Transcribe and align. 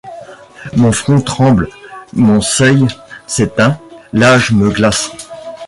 Mon 0.77 0.91
front 0.91 1.21
tremble, 1.21 1.69
mon 2.13 2.41
ceil 2.41 2.87
s'éteint, 3.27 3.79
l'âge 4.13 4.51
me 4.51 4.71
glace; 4.71 5.11